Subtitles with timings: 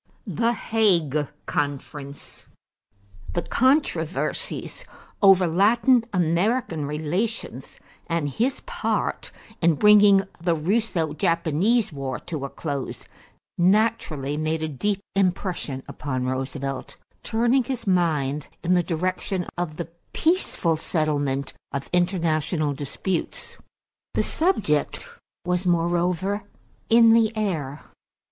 [0.25, 2.45] =The Hague Conference.=
[3.33, 4.83] The controversies
[5.21, 12.49] over Latin American relations and his part in bringing the Russo Japanese War to a
[12.49, 13.07] close
[13.59, 19.87] naturally made a deep impression upon Roosevelt, turning his mind in the direction of the
[20.13, 23.59] peaceful settlement of international disputes.
[24.15, 25.07] The subject
[25.45, 26.43] was moreover
[26.89, 27.83] in the air.